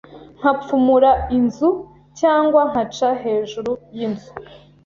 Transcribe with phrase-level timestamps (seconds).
[0.39, 1.69] nkapfumura inzu
[2.19, 4.31] cyangwa nkaca hejuru y’inzu